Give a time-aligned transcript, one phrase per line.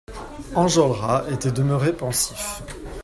[0.55, 2.63] Enjolras était demeuré pensif.